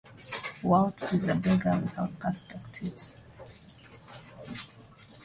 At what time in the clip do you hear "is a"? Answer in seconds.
1.13-1.35